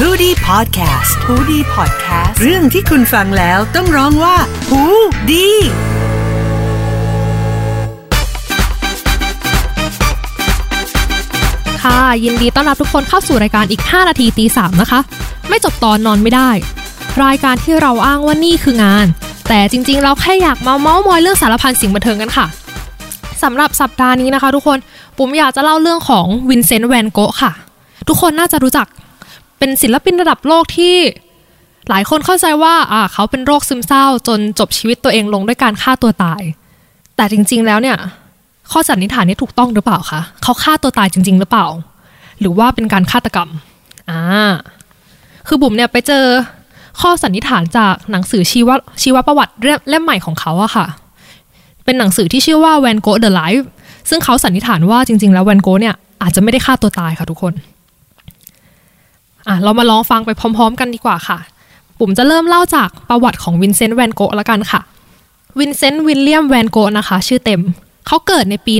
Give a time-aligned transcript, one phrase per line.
[0.00, 4.36] h o ดี้พอดแคสต์ฮูดี้พอดแคสต์เรื่องที่คุณฟังแล้วต้องร้องว่า
[4.68, 4.82] หู
[5.30, 5.48] ดี
[11.82, 15.00] ค่ะ ยินดีต้อนรับทุกคนเข้าสู่รายการอีก 5 นาทีตีสามนะคะ
[15.48, 16.50] ไม่จบตอนนอนไม่ได้
[17.24, 19.06] รายการที่เราอ้างว่านี่คืองาน
[19.48, 22.46] แต่จริงๆ เราแค่อยากมาเมาส์มอยเรื่องสารพันสิ่งบันเทิงกันค่ะ
[23.42, 24.78] สำหรับสัปดาห์นี้นะคะ ทุกคน
[25.18, 27.52] บุ๋มอยากจะเล่าเรื่องของวินเซนต์แวนโก๊ะค่ะ
[28.08, 28.88] ทุกคนน่าจะรู้จัก
[29.64, 30.96] เป็นศิลปินระดับโลกที่
[31.88, 36.42] หลายคนเข้าใจว่าอ่าเขาเป็นโรคซึมเศร้าจนจบชีวิตตัวเองลงด้วยการฆ่าตัวตาย
[37.16, 37.96] แต่จริง ๆ แล้วเนี่ย
[38.72, 41.66] ข้อสันนิษฐานนี้ถูกต้องหรือเปล่าคะเขาฆ่าตัวตายจริง ๆ หรือเปล่า
[42.40, 43.48] หรือว่าเป็นการฆาตกรรม
[44.10, 44.20] อ่า
[45.46, 46.24] คือบุ๋มเนี่ยไปเจอ
[47.00, 48.68] ข้อสันนิษฐานจากหนังสือชีว
[49.02, 49.52] ชีวประวัติ
[49.88, 50.86] เล่มใหม่ของเขาอะค่ะ
[51.84, 53.64] เป็นหนังสือที่ชื่อว่า Van Gogh The Life
[54.08, 57.54] ซึ่งเขาสันนิษฐานว่าจริง ๆ แล้วแวนโก๊ะเนี่ยอาจจะไม่ได้ฆ่าตัวตายค่ะทุกคน
[59.48, 61.38] อะเรามาลองฟังไปพร้อม ๆ กันดีกว่าค่ะ
[61.98, 64.80] บุ๋มจะเริ่มเล่าจากประวัติของวินเซนต์แวนโก๊ะละกันค่ะ
[65.58, 67.62] วินเซนต์วิลเลียมแวนโก๊ะนะคะ ชื่อเต็ม
[68.06, 68.74] เขาเกิดในปี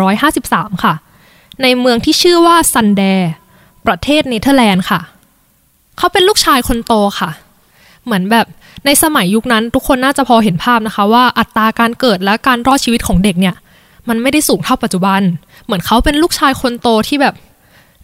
[0.00, 0.94] 1853 ค่ะ
[1.62, 3.30] ในเมืองที่ชื่อว่าซันเดิร์ต
[3.86, 5.00] ประเทศเนเธอร์แลนด์ค่ะ
[5.98, 7.30] เขาเป็นลูกชายคนโตค่ะ
[8.04, 8.46] เหมือนแบบ
[8.84, 13.54] ในสมัยยุคนั้นทุกคนน่าจะพอเห็นภาพนะคะ ว่าอัตราการเกิดและการรอดชีวิตของเด็กเนี่ย
[14.08, 15.20] มันไม่ได้สูงเท่าปัจจุบัน
[15.64, 17.34] เหมือนเขาเป็นลูกชายคนโตที่แบบ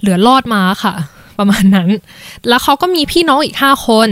[0.01, 0.95] เหลือรอดมาค่ะ
[1.39, 1.89] ประมาณนั้น
[2.49, 4.09] แล้วเขาก็มีพี่น้องอีกห้าคน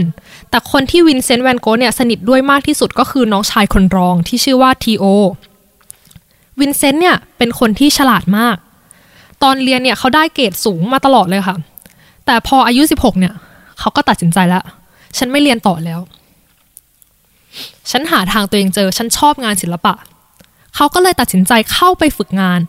[0.49, 5.05] แต่คนที่วินเซนต์แวนโก๊ะเนี่ยสนิทด้วยมากที่สุดก็คือน้องชายคนรองที่ชื่อว่าธีโอ
[6.59, 8.55] วินเซนต์เนี่ยเป็นคนที่ฉลาดมาก
[9.43, 11.57] ตอนเรียนเนี่ยเขาได้เกรดสูงมาตลอดเลยค่ะ
[12.25, 13.33] แต่พออายุ 16 เนี่ย
[13.79, 14.63] เขาก็ตัดสินใจแล้ว
[15.17, 15.99] ฉันไม่เรียนต่อแล้ว
[17.91, 19.93] ฉันหาทางตัวเองเจอ ฉันชอบงานศิลปะ
[20.75, 22.59] เขาก็เลยตัดสินใจเข้าไปฝึกงาน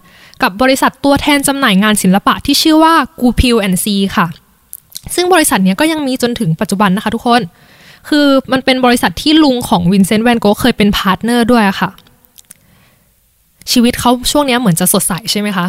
[0.42, 4.27] กับบริษัทตัวแทนจำหน่ายงานศิลปะที่ชื่อว่า Goupil & Cie ค่ะ
[5.14, 7.42] ซึ่งบริษัทนี้ก็ยังมีจนถึงปัจจุบันนะคะทุกคน
[8.08, 11.90] คือมันเป็นบริษัทที่ลุงของวินเซนต์แวนโก๊ะเคยเป็น partner ด้วยค่ะ
[13.73, 15.67] ชีวิตเขาช่วงนี้เหมือนจะสดใสใช่ไหมคะ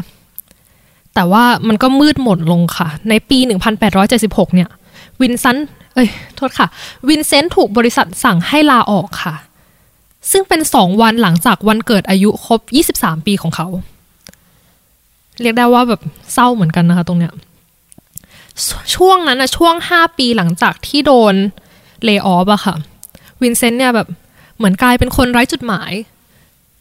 [1.16, 3.38] แต่ว่ามันก็มืดหมดลงค่ะ ในปี
[3.98, 4.70] 1876 เนี่ย
[5.22, 5.58] วินซัน
[5.94, 6.68] เอ้ย โทษค่ะ
[7.08, 9.36] วินเซนต์ถูกบริษัทสั่งให้ลาออกค่ะ
[10.32, 12.62] ซึ่งเป็นสองวันหลังจากวันเกิดอายุครบ
[12.96, 13.68] 23 ปีของเขา
[15.42, 16.02] เรียกได้ว่าแบบ
[16.34, 17.32] เศร้าเหมือนกันนะคะตรงเนี้ย
[18.96, 21.36] ช่วงนั้นนะช่วง 5 ปีหลังจากที่โดน
[22.04, 22.76] layoff อะค่ะ
[23.42, 24.08] วินเซนต์เนี่ยแบบ
[24.58, 25.92] เหมือนกลายเป็นคนไร้จุดหมาย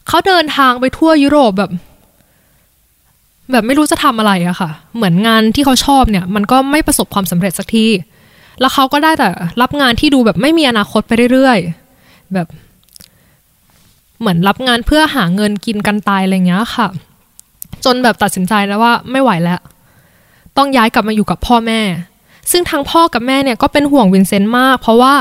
[0.08, 1.70] เขาเดินทางไปทั่วยุโรปแบบ
[3.52, 7.86] แบบไม่รู้จะทำอะไรอะค่ะ เหมือนงานที่เขาชอบเนี่ย มันก็ไม่ประสบความสำเร็จสักที
[8.60, 9.28] แล้วเขาก็ได้แต่
[9.62, 12.46] รับงานที่ดูแบบไม่มีอนาคตไปเรื่อยๆ แบบ
[14.20, 16.86] เหมือนรับงานเพื่อหาเงินกินกันตายอะไรเงี้ยค่ะ
[17.84, 19.60] จนแบบตัดสินใจแล้วว่าไม่ไหวแล้ว
[20.56, 21.80] ต้องย้ายกลับมาอยู่กับพ่อแม่
[22.50, 25.14] ซึ่งทั้งพ่อกับแม่เนี่ยก็เป็นห่วงวินเซนต์มาก เพราะว่า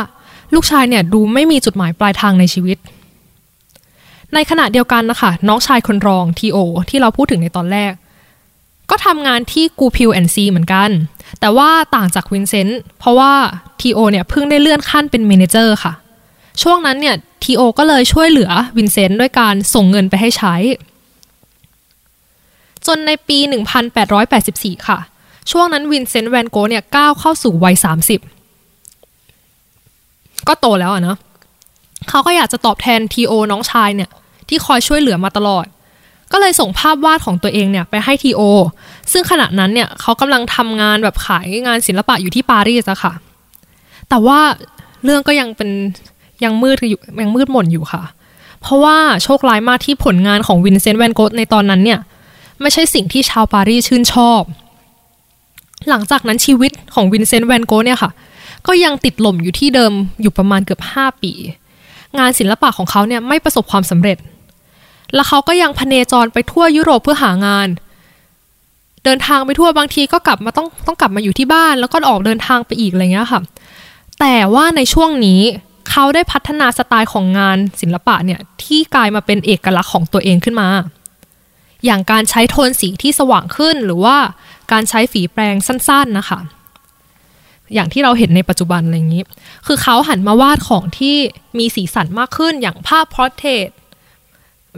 [0.54, 2.78] ลูกชายเนี่ยดูไม่มีจุดหมายปลายทางในชีวิต
[4.34, 6.58] ในขณะเดียวกันนะคะน้องชายคนรองธีโอ
[6.90, 7.92] ที่เราพูดถึงในตอนแรก
[8.90, 10.90] ก็ทำงานที่ Goupil & Cie เหมือนกัน
[11.40, 13.34] แต่ว่าต่างจากวินเซนต์เพราะว่า
[13.80, 15.94] ธีโอเนี่ยเพิ่งได้เลื่อนขั้นเป็น manager ค่ะ
[16.62, 20.56] ช่วงนั้นเนี่ยธีโอก็เลยช่วยเหลือวินเซนต์ด้วยการส่งเงินไปให้ใช้
[22.88, 23.38] จนในปี
[24.14, 25.00] 1884 ค่ะ
[25.52, 27.76] ช่วงนั้นวินเซนต์แวนโก๊ะเนี่ยก้าวเข้าสู่วัย
[28.92, 31.18] 30 ก็โตแล้วอะนะ
[32.10, 34.10] เขาก็อยากจะตอบแทนทีโอน้องชายเนี่ย
[34.50, 35.66] ที่คอยช่วยเหลือมาตลอด
[36.32, 38.42] ก็เลยส่งภาพวาดของตัวเองเนี่ยไปให้ทีโอ
[39.12, 43.14] ซึ่งขณะนั้นเนี่ยเขากำลังทำงานแบบขายงานศิลปะอยู่ที่ปารีสอะค่ะ
[44.10, 44.40] แต่ว่า
[45.04, 45.70] เรื่องก็ยังเป็น
[46.44, 48.04] ยังมืดอยู่ยังมืดหม่นอยู่ค่ะ
[48.62, 52.00] เพราะว่าโชคร้ายมากที่ผลงานของวินเซนต์แวนโกในตอนนั้นเนี่ย
[52.62, 54.42] ไม่ใช่สิ่งที่ชาวปารีสชื่นชอบ
[55.90, 58.12] หลังจากนั้นชีวิตของวินเซนต์แวนโกเนี่ยค่ะ
[58.68, 61.32] ก็ยังติดหล่มอยู่ที่เดิมอยู่ประมาณเกือบ 5 ปี
[62.18, 64.18] งานศิลปะของเขาเนี่ยไม่ประสบความสำเร็จ
[65.14, 67.68] และเขาก็ยังพเนจรไปทั่วยุโรปเพื่อหางาน
[69.04, 73.42] เดินทางไปทั่วบางทีก็กลับมาต้องต้องกลับมาอยู่ที่บ้าน แล้วก็ออกเดินทางไปอีกอะไรเงี้ยค่ะ
[74.20, 75.42] แต่ว่าในช่วงนี้
[75.90, 80.68] เขาได้พัฒนาสไตล์ของงานศิลปะเนี่ยที่กลายมาเป็นเอกลักษณ์ของตัวเองขึ้นมา
[81.86, 84.18] อย่างการใช้โทนสีที่สว่างขึ้นหรือว่า
[84.72, 86.40] การใช้ฝีแปรงสั้นๆนะคะ
[87.74, 89.24] อย่างที่เราเห็นในปัจจุบันอะไรอย่างนี้
[89.68, 91.16] คือเขาหันมาวาดของที่
[91.60, 93.70] มีสีสันมากขึ้นอย่างภาพ portrait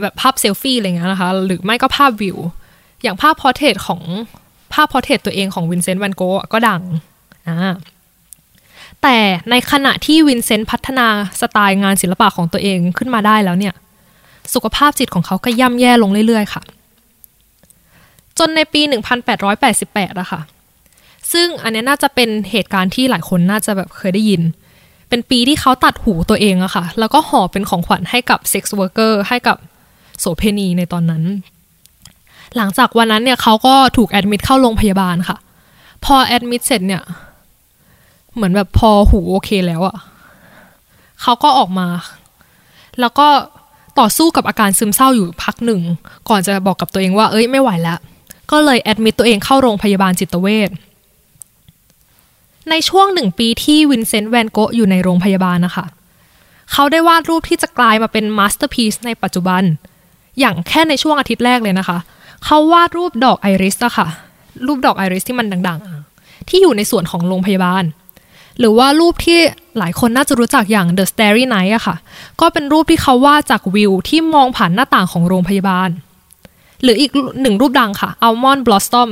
[0.00, 2.38] แบบภาพเซลฟี่อะไรเงี้ยนะคะ หรือไม่ก็ภาพวิว
[3.02, 4.02] อย่างภาพ portrait ของ
[4.72, 6.22] ภาพ portrait ตัวเองของวินเซนต์แวนโก
[6.52, 6.82] ก็ดัง
[7.48, 7.74] อ่า
[9.02, 9.16] แต่
[9.50, 11.08] ในขณะที่วินเซนต์พัฒนา
[11.40, 13.74] สไตล์งานศิลปะของตัวเองขึ้นมาได้แล้วเนี่ย
[14.54, 16.62] สุขภาพจิตของเขาก็ย่ำแย่ลงเรื่อยๆค่ะ
[18.38, 18.80] จนในปี
[19.50, 20.40] 1888อะค่ะ
[21.32, 24.42] ซึ่งอันนี้น่าจะเป็นเหตุการณ์ที่หลายคนน่าจะแบบเคยได้ยิน
[25.08, 29.56] เป็นปีที่เขาตัดหูตัวเองอะค่ะ แล้วก็ห่อเป็นของขวัญให้กับ sex worker ให้กับ
[30.18, 31.22] โสเพณีในตอนนั้น
[32.56, 35.36] หลังจากวันนั้นเนี่ยเขาก็ถูก admit เข้าโรงพยาบาลค่ะ
[36.04, 37.02] พอ admit เสร็จเนี่ย
[38.34, 39.96] เหมือนแบบพอหูโอเคแล้วอะ
[41.22, 41.88] เขาก็ออกมา
[43.00, 43.28] แล้วก็
[43.98, 45.80] ต่อสู้กับอาการซึมเศร้าอยู่พักหนึ่ง
[46.28, 47.98] ก่อนจะบอกกับตัวเองว่าเอ้ยไม่ไหวแล้ว
[48.50, 50.70] ก็เลย admit ตัวเองเข้าโรงพยาบาลจิตเวช
[52.70, 55.86] ในช่วงหนึ่งปีที่วินเซนต์แวนโกะอยู่ในโรงพยาบาลนะคะ
[56.72, 59.62] เขาได้วาดรูปที่จะกลายมาเป็น masterpiece ในปัจจุบัน
[60.40, 61.98] อย่างแค่ในช่วงอาทิตย์แรกเลยนะคะ
[62.44, 64.08] เขาวาดรูปดอกไอริสอะค่ะ
[64.66, 67.84] รูปดอกไอริสที่มันดังๆ ที่อยู่ในส่วนของโรงพยาบาล
[68.58, 69.38] หรือว่ารูปที่
[69.78, 71.96] หลายคนน่าจะรู้จักอย่าง The Starry Night อะค่ะ
[72.40, 75.88] ก็เป็นรูปที่เขาวาดจากวิวที่มองผ่านหน้าต่างของโรงพยาบาล
[76.82, 77.10] หรืออีก
[77.42, 79.10] หนึ่งรูปดังค่ะ Almond Blossom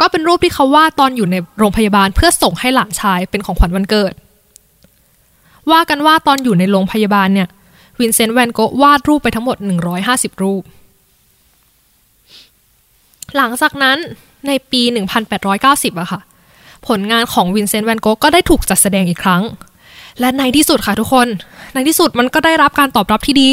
[0.00, 4.12] ก็เป็นรูปที่เขาวาดตอนอยู่ในโรงพยาบาลเพื่อส่งให้หลานชายเป็นของขวัญวันเกิด
[5.70, 7.48] ว่ากันว่าตอนอยู่ในโรงพยาบาลเนี่ย
[8.00, 9.56] วินเซนต์แวนโกะวาดรูปไปทั้งหมด
[10.00, 10.62] 150 รูป
[13.36, 13.96] หลังจากนั้น
[14.46, 14.82] ในปี
[15.40, 16.20] 1890อะค่ะ
[16.88, 19.42] ผลงานของวินเซนต์แวนโกะก็ได้ถูกจัดแสดงอีกครั้ง
[20.20, 21.28] และในที่สุดค่ะทุกคน
[21.74, 23.50] ในที่สุดมันก็ได้รับการตอบรับที่ดี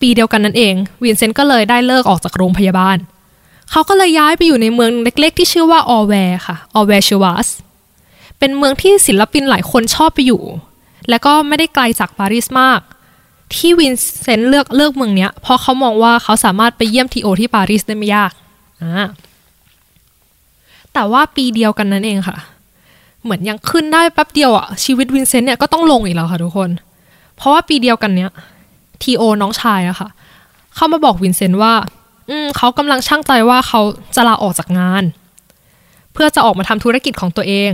[0.00, 2.96] ปีเดียวกันนั่นเองวินเซนต์ก็เลยได้ฤกษ์ออกจากโรงพยาบาล
[3.70, 7.48] เขาก็เลยย้ายไปอยู่ในเมืองเล็กๆ ที่ชื่อว่าออแวร์ค่ะออแวร์ซูร์วาซ
[8.38, 10.42] เป็นเมืองที่ศิลปินหลายคนชอบไปอยู่
[11.08, 12.80] และก็ไม่ได้ไกลจากปารีสมาก
[13.54, 18.32] ที่วินเซนต์เลือกเลือกเมืองเนี้ยเพราะเขามองว่าเขาสามารถไปเยี่ยมทีโอที่ปารีสได้ไม่ยาก
[18.82, 19.06] อ่า
[20.92, 22.36] แต่ว่าปีเดียวกันนั้นเองค่ะ
[23.22, 26.70] เหมือนยังขึ้นได้แป๊บเดียวอะชีวิตวินเซนต์เนี่ยก็ต้องลงอีกแล้วค่ะทุกคน
[27.36, 28.30] เพราะว่าปีเดียวกันเนี้ย
[29.02, 30.08] ทีโอน้องชายอะค่ะ
[30.74, 31.74] เขามาบอกวินเซนต์ว่า
[32.28, 33.80] อืมเขากำลังชั่งใจว่าเขา
[34.16, 35.04] จะลาออกจากงาน
[36.12, 37.72] เพื่อจะออกมาทำธุรกิจของตัวเอง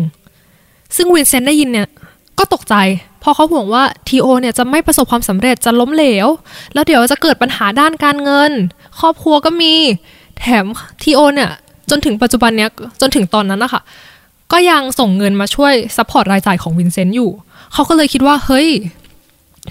[0.96, 1.88] ซึ่งวินเซนต์ได้ยินเนี่ย
[2.38, 2.74] ก็ตกใจ
[3.22, 6.28] เพราะเขาห่วงว่าทีโอเนี่ยจะไม่ประสบความสำเร็จจะล้มเหลว
[6.74, 8.52] แล้วเดี๋ยวจะเกิดปัญหาด้านการเงิน
[9.00, 9.72] ครอบครัวก็มี
[10.40, 10.64] แถม
[11.02, 11.50] ทีโอเนี่ย
[11.90, 12.70] จนถึงปัจจุบันเนี้ย
[13.00, 13.82] จนถึงตอนนั้นนะคะ
[14.52, 17.30] ก็ยังส่งเงินมาช่วย support รายจ่ายของวินเซนต์อยู่
[17.72, 18.68] เขาก็เลยคิดว่า เฮ้ย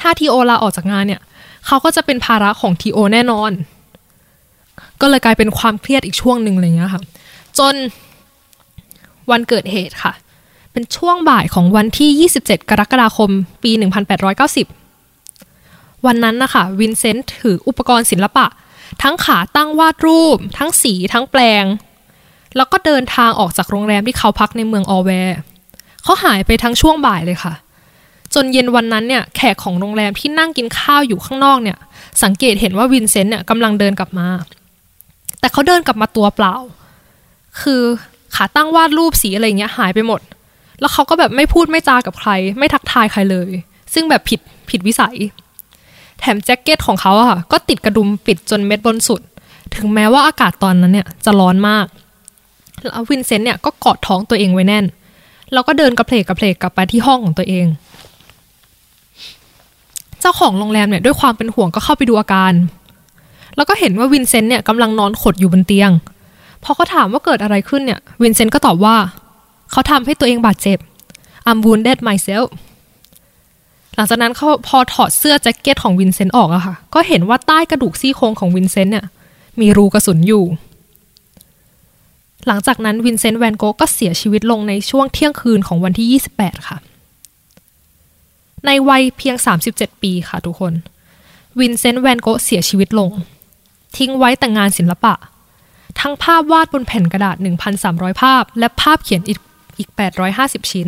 [0.01, 1.21] ถ้าทีโอลาออกจากงานเนี่ย
[1.65, 3.51] เขาก็จะเป็นภาระของทีโอแน่นอน
[5.01, 7.01] ก็เลยกลายเป็นความเครียดอีกช่วงหนึ่งอะไรเงี้ยค่ะ
[7.59, 7.75] จน
[9.31, 10.13] วันเกิดเหตุค่ะ
[10.71, 13.29] เป็นช่วงบ่ายของวันที่ 27 กรกฎาคม
[13.63, 13.71] ปี
[14.87, 18.45] 1890 วันนั้นนะคะวินเซนต์ถืออุปกรณ์ศิลปะ
[19.03, 21.65] ทั้งขาตั้งวาดรูป ทั้งสีทั้งแปรง
[22.55, 25.37] แล้วก็เดินทางออกจากโรงแรมที่เขาพักในเมืองออแวร์
[26.03, 27.53] เขาหายไปทั้งช่วงบ่ายเลยค่ะ
[28.35, 31.77] จนเย็นวันนั้นเนี่ยแขกของโรงแรมที่นั่งกินข้าวอยู่ข้างนอกเนี่ย
[32.23, 34.27] สังเกตเห็นว่าวินเซนต์เนี่ยกำลังเดินกลับมา
[35.39, 36.55] แต่เขาเดินกลับมาตัวเปล่า
[37.61, 37.81] คือ
[38.35, 40.21] ขาตั้งวาดรูปสีอะไรเงี้ยหายไปหมด
[40.79, 43.49] แล้วเขาก็แบบไม่พูดไม่จากับใคร ไม่ทักทายใครเลย
[43.93, 44.39] ซึ่งแบบผิด
[44.69, 45.15] ผิดวิสัย
[46.19, 49.21] แถมแจ็คเก็ตของเขาอะค่ะก็ติดกระดุมปิดจนเม็ดบนสุด
[49.75, 51.85] ถึงแม้ว่าอากาศตอนนั้นเนี่ยจะร้อนมาก
[52.81, 54.85] แล้ววินเซนต์เนี่ยก็กอดท้องตัวเองไว้แน่น
[55.53, 57.65] แล้วก็เดินกระเพลกกระเพลกกลับไปที่ห้องของตัวเอง
[60.21, 62.53] เจ้าของโรงแรมเนี่ยด้วยความเป็นห่วงก็เข้าไปดูอาการ
[63.55, 65.91] แล้วก็เห็นว่าวินเซนต์เนี่ยกำลังนอนขดอยู่บนเตียง
[66.63, 68.95] พอเขาถามว่าเกิดอะไรขึ้นเนี่ยวินเซนต์ก็ตอบว่า
[69.71, 70.77] เขาทำให้ตัวเองบาดเจ็บ
[71.49, 72.47] I wounded myself
[73.95, 79.05] หลังจากนั้นเขาพอถอดเสื้อแจ็คเก็ตของวินเซนต์ออกอะค่ะ ก็เห็นว่าใต้กระดูกซี่โครงของวินเซนต์เนี่ย
[79.59, 80.43] มีรูกระสุนอยู่
[82.47, 86.77] หลังจากนั้นวินเซนต์แวนโกก็เสียชีวิตลงในช่วงเที่ยงคืนของวันที่ 28 ค่ะ
[88.65, 89.35] ในวัยเพียง
[89.69, 90.73] 37 ปีค่ะทุกคน
[91.59, 93.09] วินเซนต์แวนโกเสียชีวิตลง
[93.97, 95.13] ทิ้งไว้แต่งานศิลปะ
[95.99, 97.35] ทั้งภาพวาดบนแผ่นกระดาษ
[97.79, 99.39] 1,300 ภาพ และภาพเขียนอีก
[99.77, 99.89] อีก
[100.31, 100.87] 850 ชิ้น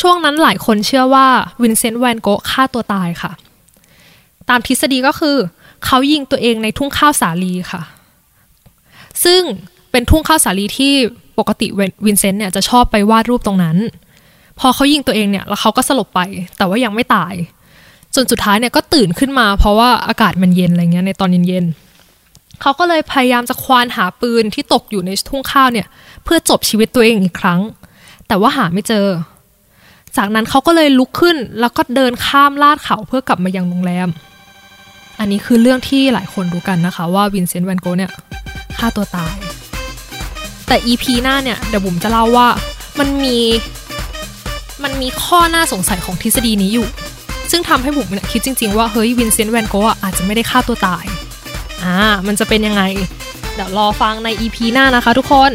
[0.00, 1.26] ช่วงนั้นหลายคนเชื่อว่า
[1.62, 3.32] วินเซนต์แวนโก๊ะฆ่าตัวตายค่ะ
[4.48, 5.36] ตามทฤษฎีก็คือ
[5.84, 7.82] เขายิงตัวเองในทุ่งข้าวสาลีค่ะ
[9.24, 9.42] ซึ่ง
[9.90, 10.92] เป็นทุ่งข้าวสาลีที่
[11.38, 11.66] ปกติ
[12.04, 13.76] วินเซนต์เนี่ยจะชอบไปวาดรูปตรงนั้น
[14.60, 16.20] พอเขายิงตัวเองเนี่ยแล้วเขาก็สลบไป
[16.56, 17.34] แต่ว่ายังไม่ตาย
[18.14, 25.86] จนสุดท้ายเนี่ยก็ตื่นขึ้นมา เพราะว่าอากาศมันเย็นอะไรเงี้ยในตอนเย็นๆเขาก็เลยพยายามจะควานหาปืนที่ตกอยู่ในทุ่งข้าวเนี่ย
[26.24, 27.60] เพื่อจบชีวิตตัวเองอีกครั้ง
[28.28, 29.06] แต่ว่าหาไม่เจอ
[30.16, 34.08] จากนั้นเขาก็เลยลุกขึ้นแล้วก็เดินข้ามลาดเขาเพื่อกลับมายังโรงแรม
[35.18, 38.10] อันนี้คือเรื่องที่หลายคนรู้กันนะคะ ว่าวินเซนต์แวนโก๊ะเนี่ย
[38.78, 39.34] ฆ่าตัวตาย
[40.66, 42.48] แต่ EP หน้าเนี่ยเดี๋ยวบุ๋มจะเล่าว่า
[42.98, 43.38] มันมี
[44.82, 46.86] มันมีข้อน่าสงสัยของทฤษฎีนี้อยู่
[47.50, 51.04] ซึ่งทำให้บุ๋มเนี่ยคิดจริง ๆ ว่าเฮ้ยวินเซนต์แวนโก๊ะอาจจะไม่ได้ฆ่าตัวตาย
[51.82, 52.82] อ่า มันจะเป็นยังไง
[53.54, 55.52] เดี๋ยวรอฟังใน EP หน้านะคะทุกคน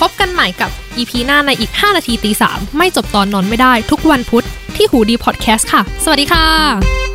[0.00, 4.44] พบกันใหม่กับ EP หน้าในอีก 5 นาทีตี3ไม่จบตอนนอนไม่ได้ทุกวันพุธ
[4.76, 7.09] ที่หูดีพอดแคสต์ค่ะ สวัสดีค่ะ